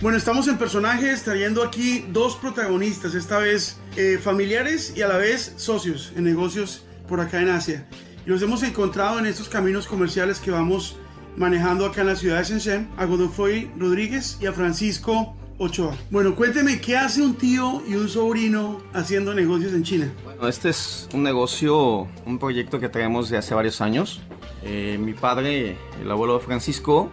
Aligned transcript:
Bueno, 0.00 0.16
estamos 0.16 0.48
en 0.48 0.56
personajes 0.56 1.24
trayendo 1.24 1.62
aquí 1.62 2.06
dos 2.08 2.34
protagonistas, 2.36 3.14
esta 3.14 3.36
vez 3.36 3.78
eh, 3.98 4.18
familiares 4.18 4.94
y 4.96 5.02
a 5.02 5.08
la 5.08 5.18
vez 5.18 5.52
socios 5.56 6.14
en 6.16 6.24
negocios 6.24 6.84
por 7.06 7.20
acá 7.20 7.42
en 7.42 7.50
Asia. 7.50 7.86
Y 8.24 8.30
los 8.30 8.40
hemos 8.40 8.62
encontrado 8.62 9.18
en 9.18 9.26
estos 9.26 9.50
caminos 9.50 9.86
comerciales 9.86 10.40
que 10.40 10.50
vamos 10.50 10.96
manejando 11.36 11.84
acá 11.84 12.00
en 12.00 12.06
la 12.06 12.16
ciudad 12.16 12.38
de 12.38 12.44
Shenzhen, 12.44 12.88
a 12.96 13.04
Godofroy 13.04 13.70
Rodríguez 13.76 14.38
y 14.40 14.46
a 14.46 14.54
Francisco 14.54 15.36
Ochoa. 15.58 15.94
Bueno, 16.10 16.34
cuénteme, 16.34 16.80
¿qué 16.80 16.96
hace 16.96 17.20
un 17.20 17.34
tío 17.34 17.82
y 17.86 17.92
un 17.92 18.08
sobrino 18.08 18.80
haciendo 18.94 19.34
negocios 19.34 19.74
en 19.74 19.82
China? 19.82 20.10
Bueno, 20.24 20.48
este 20.48 20.70
es 20.70 21.10
un 21.12 21.22
negocio, 21.22 22.08
un 22.24 22.38
proyecto 22.38 22.80
que 22.80 22.88
traemos 22.88 23.28
de 23.28 23.36
hace 23.36 23.54
varios 23.54 23.82
años. 23.82 24.22
Eh, 24.62 24.96
mi 24.98 25.12
padre, 25.12 25.76
el 26.00 26.10
abuelo 26.10 26.38
de 26.38 26.40
Francisco, 26.46 27.10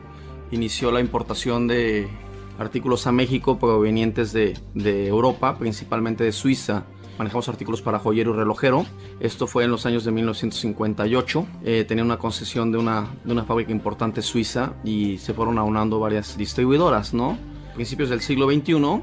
inició 0.52 0.90
la 0.94 1.02
importación 1.02 1.68
de 1.68 2.08
artículos 2.58 3.08
a 3.08 3.12
México 3.12 3.60
provenientes 3.60 4.34
de, 4.34 4.58
de 4.73 5.08
Europa, 5.08 5.58
principalmente 5.58 6.23
de 6.23 6.31
Suiza. 6.31 6.86
Manejamos 7.18 7.50
artículos 7.50 7.81
para 7.81 7.98
joyero 8.00 8.31
y 8.34 8.38
relojero. 8.38 8.86
Esto 9.20 9.48
fue 9.48 9.64
en 9.64 9.72
los 9.72 9.86
años 9.86 10.05
de 10.05 10.12
1958. 10.12 11.48
Eh, 11.64 11.86
tenía 11.88 12.04
una 12.04 12.17
concesión 12.17 12.72
de 12.72 12.78
una, 12.78 13.08
de 13.23 13.31
una 13.31 13.44
fábrica 13.44 13.72
importante 13.72 14.22
suiza 14.22 14.73
y 14.84 15.17
se 15.17 15.34
fueron 15.34 15.58
aunando 15.58 16.00
varias 16.00 16.38
distribuidoras, 16.38 17.14
¿no? 17.14 17.38
principios 17.78 18.09
del 18.09 18.22
siglo 18.22 18.50
XXI, 18.50 19.02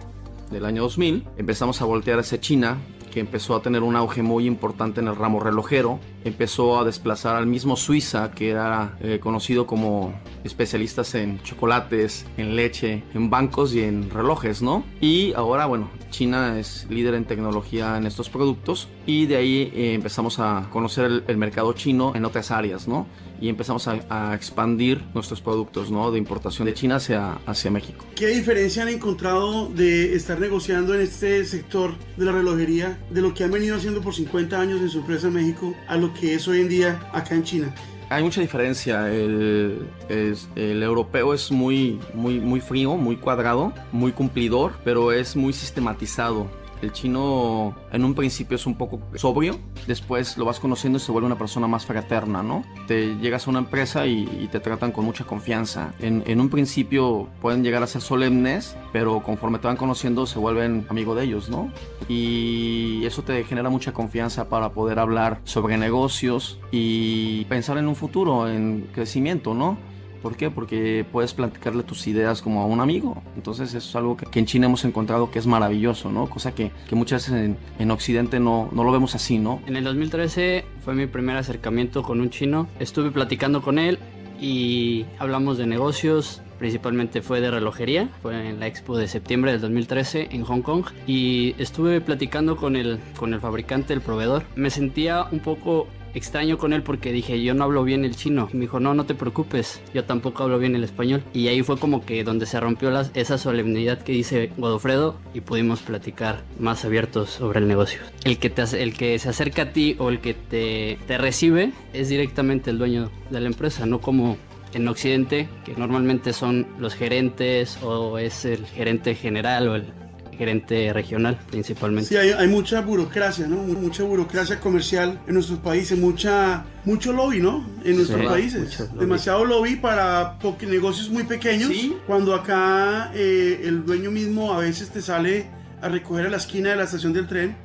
del 0.51 0.65
año 0.65 0.83
2000, 0.83 1.25
empezamos 1.37 1.81
a 1.81 1.85
voltear 1.85 2.19
hacia 2.19 2.41
China 2.41 2.77
que 3.15 3.21
empezó 3.21 3.55
a 3.55 3.63
tener 3.63 3.85
un 3.85 3.95
auge 3.95 4.25
muy 4.25 4.45
importante 4.45 5.01
en 5.01 5.07
el 5.07 5.15
ramo 5.15 5.39
relojero, 5.39 6.01
empezó 6.25 6.81
a 6.81 6.85
desplazar 6.85 7.37
al 7.37 7.47
mismo 7.47 7.77
Suiza, 7.77 8.33
que 8.33 8.51
era 8.51 8.99
eh, 9.01 9.21
conocido 9.21 9.69
como 9.69 10.13
especialistas 10.43 11.15
en 11.15 11.41
chocolates, 11.45 12.27
en 12.37 12.57
leche, 12.57 13.05
en 13.15 13.31
bancos 13.31 13.73
y 13.73 13.83
en 13.83 14.11
relojes, 14.11 14.63
¿no? 14.63 14.85
Y 15.01 15.33
ahora, 15.35 15.67
bueno, 15.67 15.91
China 16.11 16.59
es 16.59 16.89
líder 16.91 17.15
en 17.15 17.25
tecnología 17.25 17.97
en 17.97 18.05
estos 18.05 18.29
productos 18.29 18.89
y 19.07 19.27
de 19.27 19.37
ahí 19.37 19.73
eh, 19.77 19.95
empezamos 19.95 20.41
a 20.41 20.67
conocer 20.73 21.05
el, 21.05 21.25
el 21.29 21.37
mercado 21.37 21.73
chino 21.73 22.17
en 22.17 22.25
otras 22.25 22.51
áreas, 22.51 22.89
¿no? 22.89 23.07
y 23.41 23.49
empezamos 23.49 23.89
a, 23.89 24.01
a, 24.09 24.35
expandir 24.35 25.03
nuestros 25.13 25.41
productos 25.41 25.91
¿no? 25.91 26.11
de 26.11 26.19
importación 26.19 26.67
de 26.67 26.75
China 26.75 26.97
hacia, 26.97 27.35
hacia 27.47 27.71
México. 27.71 28.05
¿Qué 28.15 28.29
diferencia 28.29 28.83
han 28.83 28.89
encontrado 28.89 29.69
de 29.69 30.15
estar 30.15 30.41
negociando 30.41 30.95
en 30.95 31.03
este 31.03 31.45
sector 31.45 31.95
de 32.17 32.25
la 32.25 32.33
relojería 32.33 32.99
de 33.11 33.21
lo 33.21 33.35
que 33.35 33.45
han 33.45 33.51
venido 33.51 33.77
haciendo 33.77 34.01
por 34.01 34.15
50 34.15 34.59
años 34.59 34.81
en 34.81 34.89
su 34.89 34.99
empresa 34.99 35.31
México 35.31 35.75
a 35.87 35.97
lo 35.97 36.13
que 36.15 36.35
es 36.35 36.47
hoy 36.49 36.61
en 36.61 36.69
día 36.69 37.11
acá 37.13 37.35
en 37.35 37.45
China? 37.45 37.75
Hay 38.11 38.23
mucha 38.23 38.41
diferencia. 38.41 39.13
El, 39.13 39.89
el, 40.09 40.37
el, 40.57 40.83
europeo 40.83 41.35
es 41.35 41.51
muy, 41.51 41.99
muy, 42.13 42.39
muy 42.39 42.61
frío, 42.61 42.97
muy 42.97 43.17
cuadrado, 43.17 43.73
muy 43.93 44.13
cumplidor, 44.13 44.75
pero 44.85 45.11
es 45.11 45.35
muy 45.37 45.53
sistematizado. 45.53 46.49
El 46.85 46.93
chino 46.93 47.75
en 47.93 48.05
un 48.05 48.13
principio 48.15 48.57
es 48.57 48.67
un 48.67 48.75
poco 48.75 49.01
sobrio, 49.15 49.59
después 49.87 50.37
lo 50.37 50.45
vas 50.45 50.61
conociendo 50.61 50.99
y 50.99 51.01
se 51.01 51.11
vuelve 51.13 51.25
una 51.25 51.39
persona 51.39 51.67
más 51.67 51.87
fraterna, 51.87 52.43
¿no? 52.43 52.63
Te 52.87 53.17
llegas 53.17 53.47
a 53.47 53.51
una 53.51 53.61
empresa 53.61 54.07
y, 54.07 54.51
te 54.53 54.61
tratan 54.61 54.93
con 54.93 55.07
mucha 55.07 55.25
confianza. 55.25 55.95
En, 55.99 56.23
en, 56.27 56.43
un 56.43 56.51
principio 56.51 57.27
pueden 57.41 57.65
llegar 57.65 57.83
a 57.83 57.87
ser 57.87 58.03
solemnes, 58.03 58.77
pero 58.93 59.23
conforme 59.23 59.59
te 59.59 59.67
van 59.67 59.79
conociendo 59.79 60.27
se 60.27 60.39
vuelven 60.39 60.87
amigo 60.91 61.15
de 61.15 61.25
ellos, 61.25 61.49
¿no? 61.49 61.73
Y 62.07 63.03
eso 63.07 63.23
te 63.23 63.43
genera 63.45 63.71
mucha 63.71 63.93
confianza 63.93 64.51
para 64.51 64.69
poder 64.69 64.99
hablar 64.99 65.41
sobre 65.45 65.79
negocios 65.79 66.61
y 66.71 67.47
pensar 67.47 67.79
en 67.79 67.89
un 67.89 67.97
futuro, 67.97 68.47
en 68.47 68.91
crecimiento, 68.93 69.55
¿no? 69.55 69.79
¿Por 70.25 70.39
qué? 70.39 70.51
Porque 70.51 71.05
puedes 71.13 71.35
platicarle 71.35 71.83
tus 71.83 72.07
ideas 72.07 72.41
como 72.41 72.63
a 72.63 72.65
un 72.65 72.81
amigo. 72.81 73.23
Entonces 73.37 73.75
eso 73.75 73.87
es 73.91 73.95
algo 73.95 74.17
que, 74.17 74.39
en 74.39 74.47
China 74.47 74.65
hemos 74.65 74.83
encontrado 74.87 75.31
que 75.31 75.39
es 75.39 75.47
maravilloso, 75.47 76.11
¿no? 76.11 76.31
Cosa 76.31 76.55
que, 76.55 76.73
que 76.89 76.97
muchas 76.97 77.29
veces 77.29 77.45
en, 77.45 77.59
en 77.79 77.91
Occidente 77.91 78.41
no, 78.41 78.71
no, 78.73 78.85
lo 78.85 78.91
vemos 78.91 79.15
así, 79.15 79.37
¿no? 79.37 79.61
En 79.67 79.77
el 79.77 79.85
2013 79.85 80.65
fue 80.83 80.95
mi 80.95 81.07
primer 81.07 81.37
acercamiento 81.37 82.03
con 82.03 82.23
un 82.23 82.31
chino. 82.31 82.69
Estuve 82.81 83.11
platicando 83.11 83.61
con 83.61 83.79
él 83.79 83.99
y 84.41 85.05
hablamos 85.19 85.59
de 85.59 85.67
negocios, 85.67 86.41
principalmente 86.59 87.21
fue 87.21 87.43
de 87.43 87.51
relojería, 87.51 88.09
fue 88.23 88.49
en 88.49 88.61
la 88.61 88.67
expo 88.67 88.97
de 88.97 89.09
septiembre 89.09 89.53
del 89.53 89.61
2013 89.61 90.29
en 90.31 90.43
Hong 90.45 90.63
Kong 90.63 90.87
y 91.07 91.55
estuve 91.59 92.01
platicando 92.01 92.57
con 92.57 92.77
el, 92.77 92.99
con 93.19 93.35
el 93.35 93.41
fabricante, 93.41 93.93
el 93.93 94.01
proveedor. 94.01 94.45
Me 94.57 94.71
sentía 94.71 95.27
un 95.31 95.41
poco 95.41 95.87
extraño 96.15 96.59
con 96.59 96.73
él 96.73 96.83
porque 96.83 97.13
dije 97.13 97.43
yo 97.43 97.55
no 97.55 97.65
hablo 97.65 97.85
bien 97.85 98.05
el 98.05 98.17
chino. 98.17 98.49
Me 98.53 98.61
dijo 98.61 98.81
no 98.81 98.95
no 98.95 99.07
te 99.07 99.15
preocupes 99.15 99.81
yo 99.93 100.05
tampoco 100.05 100.45
hablo 100.45 100.59
bien 100.59 100.75
el 100.75 100.85
español. 100.85 101.23
Y 101.33 101.49
ahí 101.49 101.63
fue 101.63 101.79
como 101.79 102.05
que 102.05 102.25
donde 102.25 102.47
se 102.47 102.61
rompió 102.61 102.91
esa 103.15 103.39
solemnidad 103.39 104.03
que 104.03 104.13
dice 104.13 104.51
Godofredo 104.57 105.17
y 105.35 105.41
pudimos 105.41 105.83
platicar 105.83 106.43
más 106.59 106.85
abiertos 106.85 107.31
sobre 107.31 107.61
el 107.61 107.69
negocio. 107.69 108.01
El 108.25 108.39
que 108.39 108.51
te 108.51 108.65
el 108.83 108.95
que 108.95 109.19
se 109.19 109.29
acerca 109.29 109.63
a 109.63 109.73
ti 109.73 109.97
o 109.99 110.09
el 110.09 110.21
que 110.21 110.35
te, 110.35 110.99
te 111.07 111.19
recibe 111.19 111.73
es 111.93 112.09
directamente 112.09 112.71
el 112.71 112.79
dueño 112.79 113.11
de 113.31 113.41
la 113.41 113.47
empresa 113.47 113.85
no 113.87 114.01
como 114.01 114.39
en 114.75 114.89
Occidente, 114.89 115.49
que 115.65 115.75
normalmente 115.77 116.33
son 116.33 116.67
los 116.79 116.95
gerentes 116.95 117.79
o 117.83 118.19
es 118.19 118.45
el 118.45 118.67
gerente 118.67 119.15
general 119.15 119.69
o 119.69 119.77
el 119.77 119.85
gerente 120.35 120.93
regional 120.93 121.39
principalmente. 121.51 122.09
Sí, 122.09 122.17
hay, 122.17 122.31
hay, 122.31 122.49
mucha 122.49 122.81
burocracia, 122.81 123.47
¿no? 123.47 123.57
Mucha 123.57 124.03
burocracia 124.03 124.61
comercial 124.61 125.21
en 125.27 125.35
nuestros 125.35 125.59
países, 125.61 125.99
mucha, 125.99 126.65
mucho 126.85 127.13
lobby, 127.13 127.41
¿no? 127.41 127.67
En 127.85 127.97
nuestros 127.97 128.21
sí, 128.21 128.27
países. 128.27 128.81
Lobby. 128.81 128.99
Demasiado 128.99 129.45
lobby 129.45 129.77
para 129.77 130.39
negocios 130.67 131.11
muy 131.11 131.25
pequeños, 131.25 131.71
¿Sí? 131.71 131.97
cuando 132.07 132.35
acá 132.35 133.11
eh, 133.15 133.63
el 133.65 133.85
dueño 133.85 134.11
mismo 134.11 134.53
a 134.53 134.59
veces 134.59 134.91
te 134.91 135.01
sale 135.03 135.47
a 135.81 135.89
recoger 135.89 136.27
a 136.27 136.31
la 136.31 136.37
esquina 136.37 136.71
de 136.71 136.77
la 136.77 136.85
estación 136.85 137.13
del 137.13 137.27
tren 137.27 137.57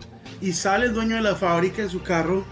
y 0.42 0.54
sale 0.54 0.86
el 0.86 0.94
dueño 0.94 1.16
de 1.16 1.22
la 1.22 1.36
fábrica 1.36 1.82
en 1.82 1.90
su 1.90 2.02
carro 2.02 2.46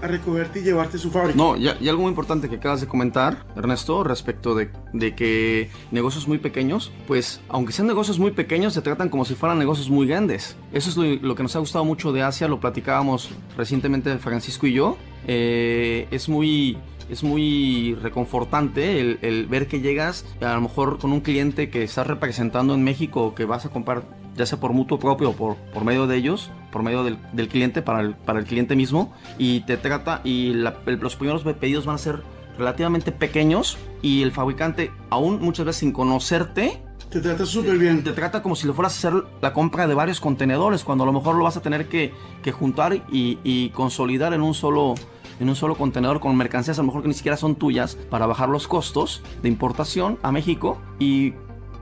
a 0.00 0.06
recogerte 0.06 0.60
y 0.60 0.62
llevarte 0.62 0.98
su 0.98 1.10
fábrica. 1.10 1.36
No, 1.36 1.56
y, 1.56 1.68
y, 1.80 1.88
algo 1.88 2.02
muy 2.02 2.10
importante 2.10 2.48
que 2.48 2.56
acabas 2.56 2.80
de 2.80 2.86
comentar, 2.86 3.46
Ernesto, 3.56 4.04
respecto 4.04 4.54
de, 4.54 4.70
de, 4.92 5.14
que 5.14 5.70
negocios 5.90 6.28
muy 6.28 6.38
pequeños, 6.38 6.92
pues 7.06 7.40
aunque 7.48 7.72
sean 7.72 7.88
negocios 7.88 8.18
muy 8.18 8.30
pequeños, 8.30 8.74
se 8.74 8.82
tratan 8.82 9.08
como 9.08 9.24
si 9.24 9.34
fueran 9.34 9.58
negocios 9.58 9.90
muy 9.90 10.06
grandes. 10.06 10.56
Eso 10.72 10.90
es 10.90 10.96
lo, 10.96 11.04
lo 11.04 11.34
que 11.34 11.42
nos 11.42 11.56
ha 11.56 11.58
gustado 11.58 11.84
mucho 11.84 12.12
de 12.12 12.22
Asia, 12.22 12.48
lo 12.48 12.60
platicábamos 12.60 13.30
recientemente 13.56 14.16
Francisco 14.18 14.66
y 14.66 14.74
yo. 14.74 14.96
Eh, 15.26 16.06
es 16.10 16.28
muy 16.28 16.78
es 17.10 17.22
muy 17.22 17.96
reconfortante 18.02 19.00
el, 19.00 19.18
el, 19.22 19.46
ver 19.46 19.66
que 19.66 19.80
llegas 19.80 20.26
a 20.42 20.54
lo 20.54 20.60
mejor 20.60 20.98
con 20.98 21.12
un 21.12 21.20
cliente 21.20 21.70
que 21.70 21.82
estás 21.82 22.06
representando 22.06 22.74
en 22.74 22.84
México 22.84 23.22
o 23.22 23.34
que 23.34 23.46
vas 23.46 23.64
a 23.64 23.70
comprar 23.70 24.02
ya 24.38 24.46
sea 24.46 24.58
por 24.58 24.72
mutuo 24.72 24.98
propio 24.98 25.30
o 25.30 25.32
por, 25.34 25.56
por 25.56 25.84
medio 25.84 26.06
de 26.06 26.16
ellos, 26.16 26.50
por 26.72 26.82
medio 26.82 27.02
del, 27.02 27.18
del 27.32 27.48
cliente 27.48 27.82
para 27.82 28.00
el, 28.00 28.14
para 28.14 28.38
el, 28.38 28.46
cliente 28.46 28.76
mismo 28.76 29.12
y 29.36 29.60
te 29.60 29.76
trata 29.76 30.20
y 30.24 30.54
la, 30.54 30.78
los 30.86 31.16
primeros 31.16 31.42
pedidos 31.42 31.84
van 31.84 31.96
a 31.96 31.98
ser 31.98 32.22
relativamente 32.56 33.12
pequeños 33.12 33.76
y 34.00 34.22
el 34.22 34.32
fabricante 34.32 34.92
aún 35.10 35.40
muchas 35.40 35.66
veces 35.66 35.80
sin 35.80 35.92
conocerte 35.92 36.80
te 37.10 37.22
trata 37.22 37.46
súper 37.46 37.78
bien. 37.78 38.04
Te 38.04 38.12
trata 38.12 38.42
como 38.42 38.54
si 38.54 38.66
lo 38.66 38.74
fueras 38.74 38.92
a 38.92 39.08
hacer 39.08 39.24
la 39.40 39.54
compra 39.54 39.86
de 39.86 39.94
varios 39.94 40.20
contenedores, 40.20 40.84
cuando 40.84 41.04
a 41.04 41.06
lo 41.06 41.12
mejor 41.14 41.36
lo 41.36 41.44
vas 41.44 41.56
a 41.56 41.62
tener 41.62 41.88
que, 41.88 42.12
que 42.42 42.52
juntar 42.52 42.94
y, 43.10 43.38
y, 43.42 43.70
consolidar 43.70 44.34
en 44.34 44.42
un 44.42 44.52
solo 44.52 44.94
en 45.40 45.48
un 45.48 45.54
solo 45.54 45.76
contenedor 45.76 46.20
con 46.20 46.36
mercancías 46.36 46.78
a 46.78 46.82
lo 46.82 46.88
mejor 46.88 47.02
que 47.02 47.08
ni 47.08 47.14
siquiera 47.14 47.36
son 47.36 47.54
tuyas 47.54 47.94
para 48.10 48.26
bajar 48.26 48.48
los 48.48 48.66
costos 48.66 49.22
de 49.40 49.48
importación 49.48 50.18
a 50.22 50.32
México 50.32 50.82
y 50.98 51.32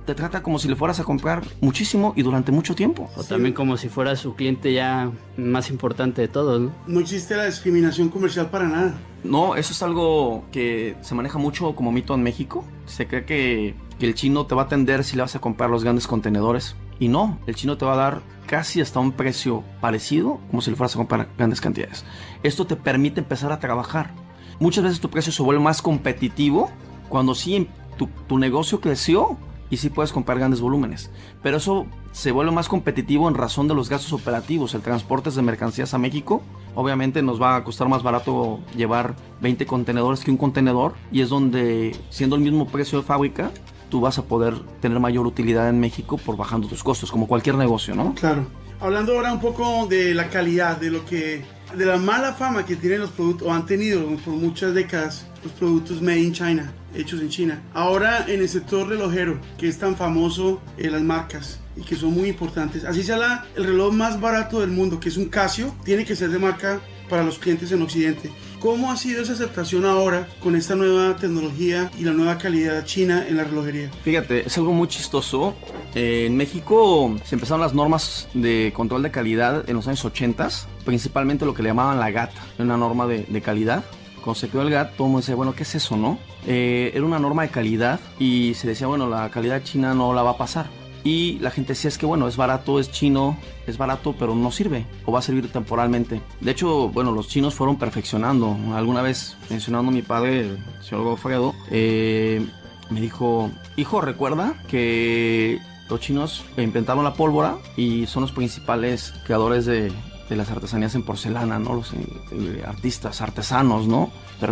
te 0.06 0.15
trata 0.15 0.43
como 0.43 0.59
si 0.59 0.69
le 0.69 0.77
fueras 0.77 1.00
a 1.00 1.05
comprar 1.05 1.43
muchísimo 1.61 2.15
y 2.17 2.22
durante 2.22 2.53
mucho 2.53 2.75
tiempo. 2.75 3.11
O 3.17 3.25
también 3.25 3.53
como 3.53 3.77
si 3.77 3.89
fuera 3.89 4.15
su 4.15 4.37
cliente 4.37 4.72
ya 4.72 5.11
más 5.37 5.69
importante 5.69 6.22
de 6.22 6.28
todos, 6.28 6.61
¿no? 6.61 6.72
No 6.87 7.00
existe 7.00 7.37
la 7.37 7.47
discriminación 7.47 8.09
comercial 8.09 8.49
para 8.49 8.69
nada. 8.69 8.94
No, 9.25 9.56
eso 9.56 9.72
es 9.72 9.83
algo 9.83 10.44
que 10.53 10.97
se 11.00 11.15
maneja 11.17 11.39
mucho 11.39 11.75
como 11.75 11.91
mito 11.91 12.15
en 12.15 12.22
México. 12.22 12.65
Se 12.87 13.09
cree 13.09 13.25
que, 13.25 13.75
que 13.99 14.06
el 14.06 14.15
chino 14.15 14.47
te 14.47 14.55
va 14.55 14.62
a 14.62 14.65
atender 14.67 15.03
si 15.03 15.17
le 15.17 15.22
vas 15.22 15.34
a 15.34 15.41
comprar 15.41 15.71
los 15.71 15.83
grandes 15.83 16.06
contenedores. 16.06 16.77
Y 17.00 17.09
no, 17.09 17.41
el 17.49 17.56
chino 17.56 17.76
te 17.76 17.85
va 17.85 17.94
a 17.94 17.97
dar 17.97 18.23
casi 18.47 18.81
hasta 18.81 19.00
un 19.00 19.11
precio 19.11 19.64
parecido 19.81 20.38
como 20.49 20.62
si 20.62 20.70
le 20.70 20.76
fueras 20.76 20.94
a 20.94 20.99
comprar 20.99 21.29
grandes 21.37 21.61
cantidades. 21.61 22.05
Esto 22.44 22.64
te 22.64 22.76
permite 22.76 23.20
empezar 23.20 23.50
a 23.50 23.59
trabajar. 23.59 24.12
Muchas 24.61 24.85
veces 24.85 25.00
tu 25.00 25.11
precio 25.11 25.32
se 25.32 25.43
vuelve 25.43 25.61
más 25.61 25.82
competitivo 25.82 26.70
cuando 27.09 27.35
sí 27.35 27.69
tu, 27.99 28.09
tu 28.29 28.38
negocio 28.38 28.81
creció 28.81 29.37
y 29.70 29.78
sí 29.78 29.90
puedes 29.90 30.12
comprar 30.12 30.38
grandes 30.38 30.60
volúmenes. 30.60 31.10
Pero 31.42 31.56
eso 31.56 31.86
se 32.12 32.32
vuelve 32.32 32.52
más 32.52 32.68
competitivo 32.68 33.28
en 33.28 33.34
razón 33.34 33.68
de 33.68 33.74
los 33.74 33.88
gastos 33.88 34.12
operativos. 34.12 34.74
El 34.74 34.82
transporte 34.82 35.30
de 35.30 35.42
mercancías 35.42 35.94
a 35.94 35.98
México, 35.98 36.42
obviamente 36.74 37.22
nos 37.22 37.40
va 37.40 37.56
a 37.56 37.64
costar 37.64 37.88
más 37.88 38.02
barato 38.02 38.60
llevar 38.76 39.16
20 39.40 39.66
contenedores 39.66 40.24
que 40.24 40.30
un 40.30 40.36
contenedor 40.36 40.94
y 41.10 41.22
es 41.22 41.28
donde, 41.28 41.96
siendo 42.10 42.36
el 42.36 42.42
mismo 42.42 42.66
precio 42.66 42.98
de 42.98 43.04
fábrica, 43.04 43.50
tú 43.88 44.00
vas 44.00 44.18
a 44.18 44.24
poder 44.24 44.58
tener 44.80 44.98
mayor 45.00 45.26
utilidad 45.26 45.68
en 45.68 45.80
México 45.80 46.18
por 46.18 46.36
bajando 46.36 46.68
tus 46.68 46.82
costos, 46.82 47.10
como 47.10 47.26
cualquier 47.26 47.56
negocio, 47.56 47.94
¿no? 47.94 48.14
Claro. 48.14 48.46
Hablando 48.78 49.14
ahora 49.14 49.32
un 49.32 49.40
poco 49.40 49.86
de 49.86 50.14
la 50.14 50.28
calidad, 50.28 50.76
de 50.76 50.90
lo 50.90 51.04
que, 51.06 51.44
de 51.74 51.84
la 51.84 51.96
mala 51.96 52.34
fama 52.34 52.64
que 52.64 52.76
tienen 52.76 53.00
los 53.00 53.10
productos, 53.10 53.48
o 53.48 53.52
han 53.52 53.66
tenido 53.66 54.04
por 54.24 54.34
muchas 54.34 54.74
décadas, 54.74 55.26
los 55.42 55.52
productos 55.52 56.00
made 56.00 56.20
in 56.20 56.32
China, 56.32 56.72
hechos 56.94 57.20
en 57.20 57.28
China. 57.28 57.62
Ahora 57.74 58.24
en 58.28 58.40
el 58.40 58.48
sector 58.48 58.88
relojero, 58.88 59.40
que 59.58 59.68
es 59.68 59.78
tan 59.78 59.96
famoso 59.96 60.60
en 60.76 60.92
las 60.92 61.02
marcas 61.02 61.60
y 61.76 61.82
que 61.82 61.96
son 61.96 62.14
muy 62.14 62.28
importantes. 62.28 62.84
Así 62.84 63.02
sea 63.02 63.18
la, 63.18 63.46
el 63.56 63.64
reloj 63.64 63.92
más 63.92 64.20
barato 64.20 64.60
del 64.60 64.70
mundo, 64.70 65.00
que 65.00 65.08
es 65.08 65.16
un 65.16 65.26
Casio, 65.26 65.74
tiene 65.84 66.04
que 66.04 66.16
ser 66.16 66.30
de 66.30 66.38
marca 66.38 66.80
para 67.08 67.23
los 67.23 67.38
clientes 67.38 67.73
en 67.73 67.82
Occidente. 67.82 68.31
¿Cómo 68.61 68.91
ha 68.91 68.97
sido 68.97 69.23
esa 69.23 69.35
aceptación 69.35 69.85
ahora 69.85 70.29
con 70.43 70.56
esta 70.56 70.75
nueva 70.75 71.17
tecnología 71.17 71.91
y 71.99 72.05
la 72.05 72.12
nueva 72.12 72.38
calidad 72.38 72.85
china 72.85 73.26
en 73.29 73.37
la 73.37 73.44
relojería? 73.44 73.91
Fíjate, 74.03 74.47
es 74.47 74.56
algo 74.58 74.73
muy 74.73 74.88
chistoso. 74.88 75.55
Eh, 75.94 76.25
en 76.26 76.37
México 76.37 77.14
se 77.25 77.35
empezaron 77.35 77.61
las 77.61 77.75
normas 77.75 78.29
de 78.35 78.73
control 78.75 79.03
de 79.03 79.11
calidad 79.11 79.69
en 79.69 79.76
los 79.76 79.87
años 79.87 80.05
80, 80.05 80.49
principalmente 80.85 81.44
lo 81.44 81.55
que 81.55 81.62
le 81.62 81.69
llamaban 81.69 82.00
la 82.00 82.11
GAT, 82.11 82.32
una 82.58 82.76
norma 82.76 83.06
de, 83.06 83.25
de 83.29 83.41
calidad. 83.41 83.85
Cuando 84.17 84.41
se 84.41 84.49
quedó 84.49 84.62
el 84.62 84.70
GAT, 84.70 84.97
todo 84.97 85.06
el 85.06 85.12
mundo 85.12 85.20
decía, 85.20 85.37
bueno, 85.37 85.55
¿qué 85.55 85.62
es 85.62 85.75
eso, 85.76 85.97
no? 85.97 86.19
Eh, 86.47 86.93
era 86.94 87.05
una 87.05 87.19
norma 87.19 87.43
de 87.43 87.49
calidad 87.49 88.00
y 88.19 88.55
se 88.55 88.69
decía, 88.69 88.87
bueno, 88.87 89.09
la 89.09 89.31
calidad 89.31 89.62
china 89.62 89.94
no 89.94 90.12
la 90.14 90.23
va 90.23 90.31
a 90.32 90.37
pasar. 90.37 90.67
Y 91.06 91.38
la 91.38 91.53
gente 91.53 91.75
decía, 91.75 91.87
es 91.87 91.99
que 91.99 92.05
bueno, 92.05 92.26
es 92.26 92.37
barato, 92.37 92.81
es 92.81 92.91
chino, 92.91 93.38
es 93.69 93.79
barato, 93.79 94.17
pero 94.19 94.35
no 94.35 94.50
sirve 94.50 94.87
o 95.05 95.12
va 95.12 95.20
a 95.20 95.23
servir 95.23 95.53
temporalmente. 95.53 96.20
De 96.41 96.50
hecho, 96.50 96.88
bueno, 96.88 97.12
los 97.12 97.29
chinos 97.29 97.55
fueron 97.55 97.79
perfeccionando. 97.79 98.56
Alguna 98.75 99.03
vez, 99.03 99.37
mencionando 99.49 99.93
a 99.93 99.94
mi 99.94 100.03
padre, 100.03 100.41
el 100.41 100.58
señor 100.82 101.05
Gofredo, 101.05 101.55
eh, 101.70 102.44
me 102.91 103.00
dijo, 103.00 103.53
hijo, 103.76 104.00
recuerda 104.00 104.55
que 104.67 105.61
los 105.88 106.00
chinos 106.00 106.44
inventaron 106.56 107.05
la 107.05 107.14
pólvora 107.14 107.59
y 107.76 108.06
son 108.06 108.23
los 108.23 108.32
principales 108.32 109.14
creadores 109.25 109.64
de, 109.64 109.93
las 110.31 110.50
artesanías 110.50 110.97
en 110.97 111.05
porcelana, 111.05 111.61
¿no? 111.61 111.75
Los 111.75 111.93
eh, 111.93 112.64
artistas, 112.67 113.20
artesanos, 113.23 113.87
¿no? 113.87 114.11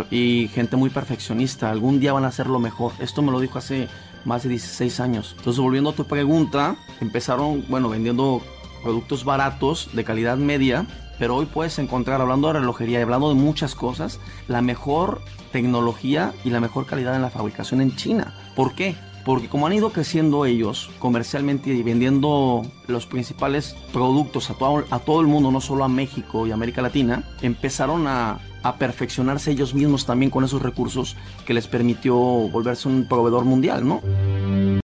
Y 0.09 0.49
gente 0.53 0.77
muy 0.77 0.89
perfeccionista. 0.89 1.69
Algún 1.69 1.99
día 1.99 2.13
van 2.13 2.23
a 2.23 2.29
hacerlo 2.29 2.59
mejor. 2.59 2.93
Esto 2.99 3.21
me 3.21 3.33
lo 3.33 3.41
dijo 3.41 3.57
hace 3.57 3.89
más 4.25 4.43
de 4.43 4.49
16 4.49 4.99
años. 4.99 5.35
Entonces, 5.37 5.61
volviendo 5.61 5.91
a 5.91 5.95
tu 5.95 6.05
pregunta, 6.05 6.75
empezaron, 6.99 7.63
bueno, 7.69 7.89
vendiendo 7.89 8.41
productos 8.83 9.23
baratos 9.23 9.89
de 9.93 10.03
calidad 10.03 10.37
media, 10.37 10.85
pero 11.17 11.35
hoy 11.35 11.45
puedes 11.45 11.79
encontrar, 11.79 12.21
hablando 12.21 12.47
de 12.47 12.59
relojería 12.59 12.99
y 12.99 13.03
hablando 13.03 13.29
de 13.29 13.35
muchas 13.35 13.73
cosas, 13.73 14.19
la 14.47 14.61
mejor 14.61 15.21
tecnología 15.51 16.33
y 16.43 16.49
la 16.49 16.59
mejor 16.59 16.85
calidad 16.85 17.15
en 17.15 17.21
la 17.21 17.29
fabricación 17.29 17.81
en 17.81 17.95
China. 17.95 18.33
¿Por 18.55 18.75
qué? 18.75 18.95
Porque 19.25 19.49
como 19.49 19.65
han 19.65 19.73
ido 19.73 19.89
creciendo 19.89 20.45
ellos 20.45 20.91
comercialmente 20.99 21.71
y 21.71 21.81
vendiendo 21.81 22.61
los 22.87 23.07
principales 23.07 23.75
productos 23.91 24.51
a 24.51 24.99
todo, 24.99 25.21
el 25.21 25.27
mundo, 25.27 25.51
no 25.51 25.59
solo 25.59 25.83
a 25.83 25.89
México 25.89 26.45
y 26.45 26.51
América 26.51 26.83
Latina, 26.83 27.23
empezaron 27.41 28.05
a 28.07 28.39
perfeccionarse 28.77 29.51
ellos 29.51 29.73
mismos 29.73 30.05
también 30.05 30.29
con 30.29 30.43
esos 30.43 30.61
recursos 30.61 31.17
que 31.45 31.53
les 31.55 31.67
permitió 31.67 32.15
volverse 32.15 32.87
un 32.87 33.07
proveedor 33.07 33.45
mundial, 33.45 33.87
¿no? 33.87 34.01